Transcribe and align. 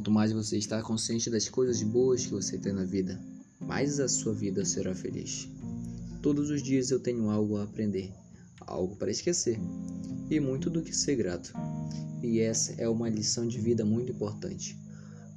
Quanto 0.00 0.10
mais 0.10 0.32
você 0.32 0.56
está 0.56 0.80
consciente 0.80 1.28
das 1.28 1.46
coisas 1.46 1.82
boas 1.82 2.24
que 2.24 2.32
você 2.32 2.56
tem 2.56 2.72
na 2.72 2.84
vida, 2.84 3.20
mais 3.60 4.00
a 4.00 4.08
sua 4.08 4.32
vida 4.32 4.64
será 4.64 4.94
feliz. 4.94 5.46
Todos 6.22 6.48
os 6.48 6.62
dias 6.62 6.90
eu 6.90 6.98
tenho 6.98 7.28
algo 7.28 7.58
a 7.58 7.64
aprender, 7.64 8.10
algo 8.60 8.96
para 8.96 9.10
esquecer 9.10 9.60
e 10.30 10.40
muito 10.40 10.70
do 10.70 10.80
que 10.80 10.96
ser 10.96 11.16
grato. 11.16 11.52
E 12.22 12.40
essa 12.40 12.72
é 12.80 12.88
uma 12.88 13.10
lição 13.10 13.46
de 13.46 13.60
vida 13.60 13.84
muito 13.84 14.10
importante. 14.10 14.74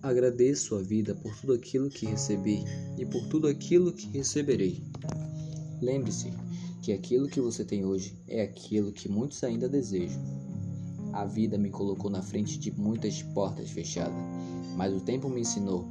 Agradeço 0.00 0.76
a 0.76 0.82
vida 0.82 1.16
por 1.16 1.36
tudo 1.40 1.54
aquilo 1.54 1.90
que 1.90 2.06
recebi 2.06 2.62
e 2.96 3.04
por 3.04 3.26
tudo 3.26 3.48
aquilo 3.48 3.92
que 3.92 4.06
receberei. 4.06 4.84
Lembre-se 5.82 6.32
que 6.80 6.92
aquilo 6.92 7.26
que 7.26 7.40
você 7.40 7.64
tem 7.64 7.84
hoje 7.84 8.16
é 8.28 8.42
aquilo 8.42 8.92
que 8.92 9.08
muitos 9.08 9.42
ainda 9.42 9.68
desejam. 9.68 10.43
A 11.14 11.24
vida 11.24 11.56
me 11.56 11.70
colocou 11.70 12.10
na 12.10 12.20
frente 12.20 12.58
de 12.58 12.72
muitas 12.72 13.22
portas 13.22 13.70
fechadas, 13.70 14.18
mas 14.76 14.92
o 14.92 15.00
tempo 15.00 15.28
me 15.28 15.42
ensinou 15.42 15.86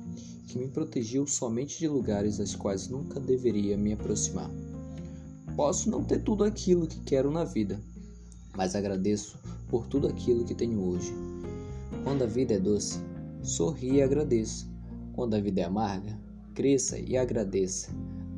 que 0.50 0.60
me 0.60 0.68
protegiu 0.68 1.26
somente 1.26 1.80
de 1.80 1.88
lugares 1.88 2.42
aos 2.42 2.58
quais 2.58 2.90
nunca 2.90 3.22
deveria 3.22 3.78
me 3.78 3.94
aproximar. 3.94 4.52
Posso 5.56 5.90
não 5.90 6.04
ter 6.04 6.22
tudo 6.24 6.44
aquilo 6.44 6.86
que 6.86 7.00
quero 7.00 7.32
na 7.32 7.46
vida, 7.46 7.80
mas 8.54 8.76
agradeço 8.76 9.40
por 9.70 9.88
tudo 9.88 10.08
aquilo 10.08 10.44
que 10.44 10.54
tenho 10.54 10.84
hoje. 10.84 11.14
Quando 12.04 12.24
a 12.24 12.28
vida 12.28 12.56
é 12.56 12.60
doce, 12.60 13.00
sorri 13.42 13.94
e 13.94 14.02
agradeça. 14.02 14.68
Quando 15.14 15.36
a 15.36 15.40
vida 15.40 15.62
é 15.62 15.64
amarga, 15.64 16.20
cresça 16.54 17.00
e 17.00 17.16
agradeça. 17.16 17.90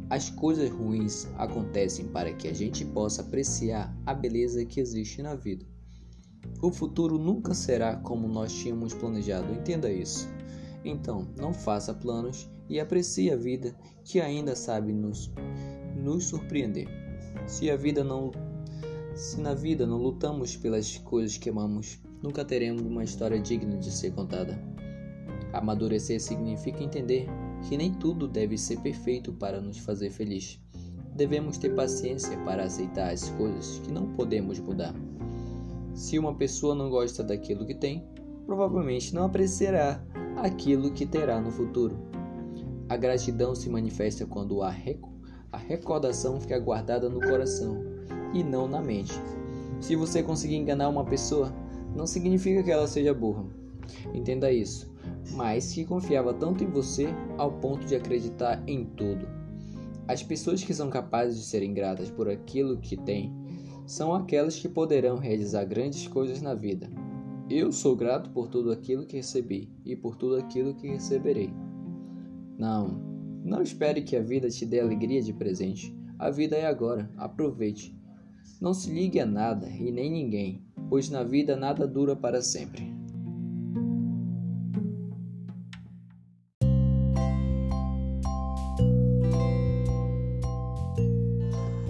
As 0.08 0.30
coisas 0.30 0.70
ruins 0.70 1.28
acontecem 1.36 2.06
para 2.06 2.31
que 2.31 2.48
a 2.48 2.54
gente 2.54 2.86
possa 2.86 3.24
apreciar 3.24 3.92
a 4.06 4.14
beleza 4.14 4.64
que 4.64 4.80
existe 4.80 5.24
na 5.24 5.34
vida. 5.34 5.66
O 6.61 6.72
futuro 6.72 7.17
nunca 7.17 7.53
será 7.53 7.95
como 7.98 8.28
nós 8.28 8.53
tínhamos 8.53 8.94
planejado, 8.94 9.53
entenda 9.53 9.92
isso. 9.92 10.28
Então, 10.84 11.28
não 11.38 11.53
faça 11.53 11.94
planos 11.94 12.50
e 12.70 12.80
aprecie 12.80 13.31
a 13.31 13.36
vida 13.36 13.75
que 14.03 14.20
ainda 14.20 14.56
sabe 14.56 14.94
nos, 14.94 15.31
nos 15.95 16.25
surpreender. 16.25 16.88
Se 17.45 17.70
a 17.70 17.75
vida 17.75 18.03
não 18.03 18.31
se 19.16 19.39
na 19.39 19.53
vida 19.53 19.88
não 19.88 19.97
lutamos 19.97 20.58
pelas 20.58 20.97
coisas 20.97 21.38
que 21.38 21.50
amamos, 21.50 22.00
nunca 22.22 22.44
teremos 22.44 22.81
uma 22.81 23.03
história 23.03 23.40
digna 23.40 23.78
de 23.78 23.90
ser 23.90 24.12
contada. 24.12 24.59
Amadurecer 25.53 26.19
significa 26.19 26.84
entender 26.84 27.25
que 27.67 27.78
nem 27.78 27.94
tudo 27.94 28.28
deve 28.28 28.58
ser 28.58 28.81
perfeito 28.81 29.31
para 29.31 29.62
nos 29.62 29.78
fazer 29.78 30.09
feliz. 30.09 30.59
Devemos 31.16 31.58
ter 31.58 31.73
paciência 31.73 32.38
para 32.40 32.66
aceitar 32.66 33.14
as 33.14 33.30
coisas 33.30 33.80
que 33.80 33.90
não 33.90 34.14
podemos 34.16 34.59
mudar. 34.59 34.94
Se 35.96 36.20
uma 36.20 36.36
pessoa 36.36 36.76
não 36.76 36.90
gosta 36.90 37.24
daquilo 37.24 37.66
que 37.66 37.74
tem, 37.74 38.06
provavelmente 38.46 39.16
não 39.16 39.24
apreciará 39.24 40.04
aquilo 40.36 40.92
que 40.92 41.06
terá 41.06 41.40
no 41.40 41.50
futuro. 41.50 41.98
A 42.90 42.98
gratidão 42.98 43.56
se 43.56 43.70
manifesta 43.70 44.26
quando 44.26 44.62
a 44.62 44.70
recordação 45.58 46.40
fica 46.42 46.60
guardada 46.60 47.10
no 47.10 47.22
coração 47.22 47.82
e 48.34 48.44
não 48.44 48.68
na 48.68 48.82
mente. 48.82 49.14
Se 49.80 49.96
você 49.96 50.22
conseguir 50.22 50.58
enganar 50.58 50.90
uma 50.90 51.06
pessoa, 51.06 51.56
não 51.96 52.06
significa 52.06 52.62
que 52.62 52.72
ela 52.72 52.88
seja 52.88 53.14
burra. 53.14 53.46
Entenda 54.14 54.52
isso. 54.52 54.94
Mas 55.32 55.72
que 55.72 55.86
confiava 55.86 56.34
tanto 56.34 56.62
em 56.62 56.68
você 56.68 57.08
ao 57.38 57.54
ponto 57.54 57.86
de 57.86 57.96
acreditar 57.96 58.62
em 58.68 58.84
tudo. 58.84 59.25
As 60.09 60.22
pessoas 60.22 60.62
que 60.62 60.74
são 60.74 60.90
capazes 60.90 61.38
de 61.38 61.46
serem 61.46 61.74
gratas 61.74 62.12
por 62.12 62.30
aquilo 62.30 62.78
que 62.78 62.98
têm 62.98 63.34
são 63.85 64.13
aquelas 64.13 64.59
que 64.59 64.68
poderão 64.68 65.18
realizar 65.18 65.63
grandes 65.66 66.07
coisas 66.07 66.41
na 66.41 66.53
vida. 66.56 66.90
Eu 67.50 67.72
sou 67.72 67.96
grato 67.96 68.31
por 68.31 68.47
tudo 68.47 68.72
aquilo 68.72 69.06
que 69.06 69.18
recebi 69.18 69.72
e 69.85 69.96
por 69.96 70.16
tudo 70.16 70.38
aquilo 70.38 70.73
que 70.73 70.88
receberei. 70.88 71.53
Não, 72.57 73.00
não 73.44 73.62
espere 73.62 74.01
que 74.01 74.16
a 74.16 74.22
vida 74.22 74.50
te 74.50 74.66
dê 74.66 74.79
alegria 74.79 75.22
de 75.22 75.31
presente. 75.31 75.95
A 76.18 76.31
vida 76.31 76.56
é 76.56 76.66
agora, 76.66 77.12
aproveite. 77.18 77.95
Não 78.59 78.74
se 78.74 78.91
ligue 78.91 79.19
a 79.19 79.25
nada 79.25 79.69
e 79.69 79.91
nem 79.91 80.12
ninguém, 80.12 80.66
pois 80.90 81.09
na 81.09 81.24
vida 81.24 81.56
nada 81.56 81.85
dura 81.85 82.16
para 82.16 82.41
sempre. 82.41 82.95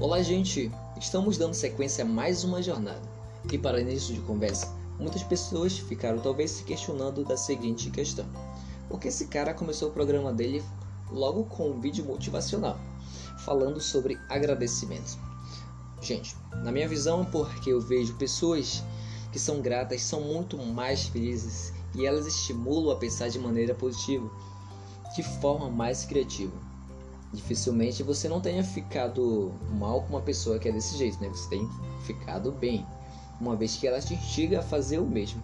Olá, 0.02 0.22
gente! 0.22 0.70
Estamos 1.00 1.38
dando 1.38 1.54
sequência 1.54 2.04
a 2.04 2.08
mais 2.08 2.44
uma 2.44 2.62
jornada. 2.62 3.02
E 3.52 3.58
para 3.58 3.82
início 3.82 4.14
de 4.14 4.22
conversa, 4.22 4.74
muitas 4.98 5.24
pessoas 5.24 5.78
ficaram 5.78 6.20
talvez 6.20 6.52
se 6.52 6.64
questionando 6.64 7.24
da 7.24 7.36
seguinte 7.36 7.92
questão: 7.92 8.26
Por 8.90 9.00
que 9.00 9.10
esse 9.10 9.28
cara 9.28 9.54
começou 9.54 9.90
o 9.90 9.94
programa 9.94 10.34
dele 10.34 10.64
logo 11.12 11.44
com 11.46 11.72
um 11.72 11.80
vídeo 11.80 12.06
motivacional 12.06 12.80
falando 13.40 13.80
sobre 13.80 14.20
agradecimento. 14.30 15.18
Gente, 16.02 16.36
na 16.64 16.72
minha 16.72 16.88
visão, 16.88 17.26
porque 17.26 17.72
eu 17.72 17.82
vejo 17.82 18.16
pessoas 18.16 18.84
que 19.32 19.40
são 19.40 19.62
gratas 19.62 20.02
são 20.02 20.22
muito 20.22 20.58
mais 20.58 21.08
felizes 21.08 21.74
e 21.94 22.06
elas 22.06 22.26
estimulam 22.26 22.96
a 22.96 22.98
pensar 22.98 23.30
de 23.30 23.40
maneira 23.40 23.76
positiva, 23.76 24.30
de 25.16 25.24
forma 25.42 25.70
mais 25.70 26.06
criativa. 26.06 26.54
Dificilmente 27.36 28.02
você 28.02 28.28
não 28.28 28.42
tenha 28.42 28.64
ficado 28.64 29.54
mal 29.72 30.02
com 30.02 30.10
uma 30.10 30.22
pessoa 30.22 30.58
que 30.58 30.70
é 30.70 30.72
desse 30.72 30.98
jeito, 30.98 31.22
né? 31.22 31.30
Você 31.30 31.50
tem 31.50 31.70
ficado 32.06 32.52
bem, 32.52 32.86
uma 33.40 33.56
vez 33.56 33.76
que 33.76 33.88
ela 33.88 34.00
te 34.00 34.14
instiga 34.14 34.60
a 34.60 34.64
fazer 34.64 35.00
o 35.00 35.06
mesmo. 35.06 35.44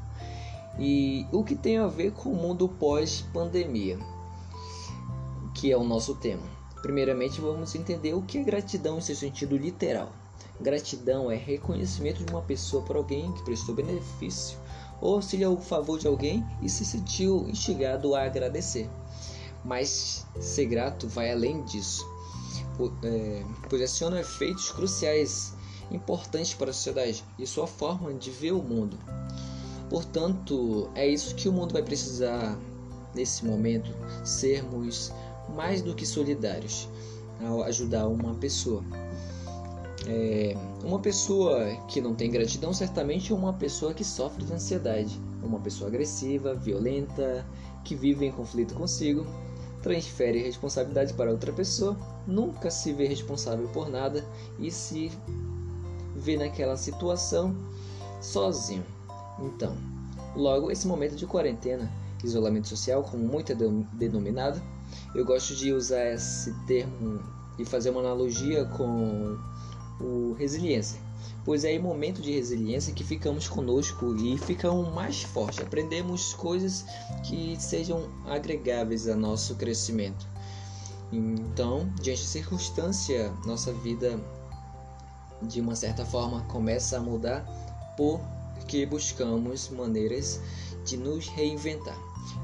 E 0.80 1.26
o 1.32 1.44
que 1.44 1.56
tem 1.56 1.78
a 1.78 1.88
ver 1.88 2.14
com 2.14 2.32
o 2.32 2.36
mundo 2.36 2.68
pós-pandemia? 2.68 4.00
que 5.62 5.72
é 5.72 5.78
o 5.78 5.84
nosso 5.84 6.16
tema. 6.16 6.42
Primeiramente, 6.82 7.40
vamos 7.40 7.76
entender 7.76 8.16
o 8.16 8.24
que 8.24 8.40
é 8.40 8.44
gratidão 8.44 8.98
em 8.98 9.02
seu 9.02 9.16
sentido 9.16 9.56
literal. 9.56 10.12
Gratidão 10.60 11.30
é 11.30 11.36
reconhecimento 11.36 12.24
de 12.24 12.32
uma 12.32 12.42
pessoa 12.42 12.84
por 12.84 12.96
alguém 12.96 13.32
que 13.34 13.44
prestou 13.44 13.76
benefício 13.76 14.58
ou 15.00 15.16
auxiliou 15.16 15.56
o 15.56 15.62
favor 15.62 16.00
de 16.00 16.08
alguém 16.08 16.44
e 16.62 16.70
se 16.70 16.84
sentiu 16.84 17.48
instigado 17.48 18.16
a 18.16 18.24
agradecer. 18.24 18.90
Mas 19.64 20.26
ser 20.40 20.66
grato 20.66 21.08
vai 21.08 21.32
além 21.32 21.64
disso, 21.64 22.04
é, 23.04 23.46
pois 23.70 23.82
aciona 23.82 24.20
efeitos 24.20 24.72
cruciais 24.72 25.54
importantes 25.92 26.54
para 26.54 26.72
a 26.72 26.74
sociedade 26.74 27.24
e 27.38 27.46
sua 27.46 27.68
forma 27.68 28.14
de 28.14 28.32
ver 28.32 28.54
o 28.54 28.64
mundo. 28.64 28.98
Portanto, 29.90 30.90
é 30.96 31.08
isso 31.08 31.36
que 31.36 31.50
o 31.50 31.52
mundo 31.52 31.74
vai 31.74 31.84
precisar 31.84 32.58
nesse 33.14 33.46
momento: 33.46 33.94
sermos 34.24 35.12
mais 35.56 35.82
do 35.82 35.94
que 35.94 36.06
solidários 36.06 36.88
ao 37.46 37.64
ajudar 37.64 38.08
uma 38.08 38.34
pessoa. 38.36 38.84
É, 40.08 40.56
uma 40.84 41.00
pessoa 41.00 41.76
que 41.88 42.02
não 42.02 42.16
tem 42.16 42.32
gratidão 42.32 42.74
certamente 42.74 43.32
é 43.32 43.36
uma 43.36 43.54
pessoa 43.54 43.94
que 43.94 44.04
sofre 44.04 44.44
de 44.44 44.54
ansiedade, 44.54 45.20
uma 45.44 45.60
pessoa 45.60 45.90
agressiva, 45.90 46.56
violenta, 46.56 47.46
que 47.84 47.96
vive 47.96 48.26
em 48.26 48.32
conflito 48.32 48.74
consigo, 48.74 49.26
transfere 49.82 50.44
responsabilidade 50.44 51.14
para 51.14 51.32
outra 51.32 51.52
pessoa, 51.52 51.98
nunca 52.28 52.70
se 52.70 52.94
vê 52.94 53.08
responsável 53.08 53.68
por 53.70 53.90
nada 53.90 54.26
e 54.60 54.72
se 54.72 55.12
vê 56.16 56.38
naquela 56.38 56.78
situação 56.78 57.56
sozinho. 58.22 58.86
Então, 59.40 59.76
logo 60.36 60.72
esse 60.72 60.88
momento 60.88 61.16
de 61.16 61.26
quarentena, 61.26 61.92
isolamento 62.24 62.68
social, 62.68 63.04
como 63.04 63.24
muito 63.26 63.52
é 63.52 63.56
denominado, 63.94 64.62
eu 65.16 65.26
gosto 65.26 65.56
de 65.56 65.74
usar 65.74 66.14
esse 66.14 66.54
termo 66.66 67.20
e 67.58 67.66
fazer 67.66 67.90
uma 67.90 68.02
analogia 68.02 68.66
com 68.66 69.38
o 70.04 70.34
resiliência, 70.34 71.00
pois 71.46 71.64
é 71.64 71.74
em 71.74 71.80
momento 71.80 72.22
de 72.22 72.32
resiliência 72.32 72.94
que 72.94 73.04
ficamos 73.04 73.48
conosco 73.48 74.16
e 74.16 74.38
ficamos 74.38 74.94
mais 74.94 75.24
fortes, 75.24 75.60
aprendemos 75.60 76.34
coisas 76.34 76.86
que 77.24 77.56
sejam 77.60 78.04
agregáveis 78.26 79.08
ao 79.08 79.18
nosso 79.18 79.56
crescimento. 79.56 80.28
Então, 81.12 81.92
diante 82.02 82.22
da 82.22 82.28
circunstância, 82.28 83.32
nossa 83.46 83.74
vida 83.74 84.20
de 85.42 85.60
uma 85.60 85.76
certa 85.76 86.06
forma 86.06 86.42
começa 86.44 86.98
a 86.98 87.02
mudar 87.02 87.46
porque 87.98 88.86
buscamos 88.86 89.70
maneiras 89.70 90.40
de 90.86 90.98
nos 90.98 91.28
reinventar. 91.28 91.98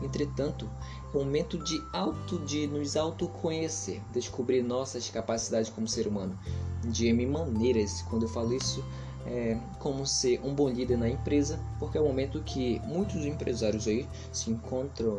Entretanto, 0.03 0.69
momento 1.13 1.57
de 1.63 1.81
auto 1.93 2.39
de 2.39 2.67
nos 2.67 2.97
autoconhecer, 2.97 4.01
descobrir 4.11 4.61
nossas 4.61 5.09
capacidades 5.09 5.69
como 5.69 5.87
ser 5.87 6.07
humano, 6.07 6.37
de 6.85 7.07
M 7.07 7.25
maneiras. 7.25 8.01
Quando 8.03 8.23
eu 8.23 8.29
falo 8.29 8.53
isso, 8.53 8.83
é 9.25 9.57
como 9.79 10.05
ser 10.05 10.39
um 10.43 10.53
bom 10.53 10.69
líder 10.69 10.97
na 10.97 11.09
empresa, 11.09 11.59
porque 11.79 11.97
é 11.97 12.01
o 12.01 12.05
momento 12.05 12.41
que 12.43 12.81
muitos 12.85 13.25
empresários 13.25 13.87
aí 13.87 14.07
se 14.31 14.49
encontram 14.49 15.17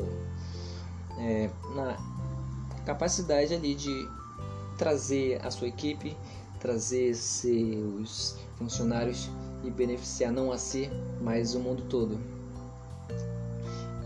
é, 1.19 1.51
na 1.75 1.99
capacidade 2.87 3.55
ali 3.55 3.75
de 3.75 4.09
trazer 4.79 5.45
a 5.45 5.51
sua 5.51 5.69
equipe, 5.69 6.17
trazer 6.59 7.15
seus 7.15 8.37
funcionários 8.57 9.29
e 9.65 9.71
beneficiar 9.71 10.33
não 10.33 10.51
a 10.51 10.59
si, 10.59 10.89
mas 11.21 11.55
o 11.55 11.61
mundo 11.61 11.83
todo. 11.89 12.19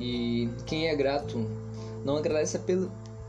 E 0.01 0.49
quem 0.67 0.89
é 0.89 0.97
grato 0.97 1.47
não 2.05 2.17
agradece 2.17 2.61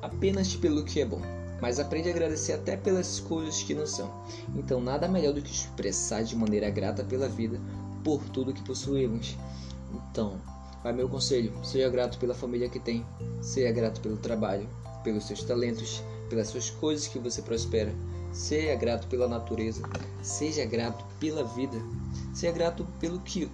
apenas 0.02 0.56
pelo 0.56 0.84
que 0.84 1.02
é 1.02 1.06
bom, 1.06 1.22
mas 1.64 1.80
aprende 1.80 2.10
a 2.10 2.12
agradecer 2.12 2.52
até 2.52 2.76
pelas 2.76 3.22
coisas 3.22 3.64
que 3.64 3.74
não 3.74 3.88
são. 3.88 4.14
Então, 4.54 4.82
nada 4.82 5.08
melhor 5.08 5.32
do 5.32 5.42
que 5.42 5.50
expressar 5.50 6.22
de 6.22 6.36
maneira 6.36 6.70
grata 6.70 7.06
pela 7.06 7.30
vida 7.30 7.58
por 8.04 8.22
tudo 8.32 8.54
que 8.54 8.62
possuímos. 8.64 9.38
Então, 9.94 10.42
vai 10.84 10.92
meu 10.92 11.08
conselho: 11.08 11.54
seja 11.64 11.90
grato 11.90 12.18
pela 12.18 12.34
família 12.34 12.68
que 12.68 12.82
tem, 12.82 13.06
seja 13.42 13.72
grato 13.72 14.02
pelo 14.02 14.18
trabalho, 14.18 14.68
pelos 15.06 15.24
seus 15.26 15.42
talentos, 15.42 16.04
pelas 16.30 16.50
suas 16.50 16.70
coisas 16.70 17.08
que 17.08 17.18
você 17.18 17.42
prospera. 17.42 17.96
Seja 18.34 18.76
grato 18.76 19.08
pela 19.08 19.30
natureza, 19.30 19.84
seja 20.22 20.66
grato 20.66 21.06
pela 21.18 21.46
vida, 21.46 21.82
seja 22.34 22.52
grato 22.52 22.86
pelo 23.00 23.22
que, 23.22 23.50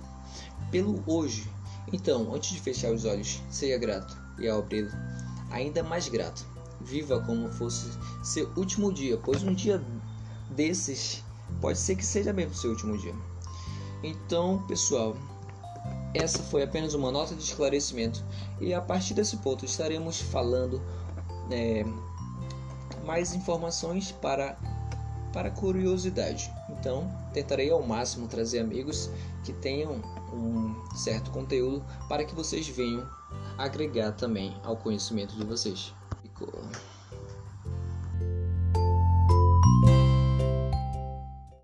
pelo 0.71 1.03
hoje. 1.05 1.47
Então, 1.93 2.33
antes 2.33 2.55
de 2.55 2.59
fechar 2.59 2.91
os 2.91 3.05
olhos, 3.05 3.39
seja 3.51 3.77
grato 3.77 4.17
e 4.39 4.49
ao 4.49 4.57
abri-lo, 4.57 4.89
ainda 5.51 5.83
mais 5.83 6.09
grato. 6.09 6.58
Viva 6.81 7.19
como 7.21 7.49
fosse 7.49 7.91
seu 8.23 8.49
último 8.55 8.91
dia, 8.93 9.17
pois 9.17 9.43
um 9.43 9.53
dia 9.53 9.81
desses 10.49 11.23
pode 11.61 11.77
ser 11.77 11.95
que 11.95 12.05
seja 12.05 12.31
mesmo 12.31 12.53
seu 12.53 12.71
último 12.71 12.97
dia. 12.97 13.13
Então, 14.03 14.63
pessoal, 14.67 15.15
essa 16.13 16.41
foi 16.43 16.63
apenas 16.63 16.93
uma 16.93 17.11
nota 17.11 17.35
de 17.35 17.43
esclarecimento 17.43 18.23
e 18.59 18.73
a 18.73 18.81
partir 18.81 19.13
desse 19.13 19.37
ponto 19.37 19.65
estaremos 19.65 20.21
falando 20.21 20.81
é, 21.51 21.83
mais 23.05 23.33
informações 23.33 24.11
para 24.11 24.57
para 25.31 25.51
curiosidade. 25.51 26.51
Então, 26.69 27.07
tentarei 27.33 27.69
ao 27.69 27.83
máximo 27.83 28.27
trazer 28.27 28.59
amigos 28.59 29.11
que 29.43 29.53
tenham 29.53 30.01
um 30.33 30.75
certo 30.95 31.29
conteúdo 31.31 31.83
para 32.07 32.23
que 32.23 32.33
vocês 32.33 32.67
venham 32.67 33.07
agregar 33.57 34.13
também 34.13 34.55
ao 34.63 34.75
conhecimento 34.75 35.35
de 35.35 35.43
vocês. 35.43 35.93